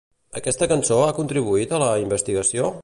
Aquesta 0.39 0.67
cançó 0.71 0.97
ha 1.03 1.13
contribuït 1.19 1.77
a 1.79 1.85
la 1.87 1.93
investigació? 2.07 2.77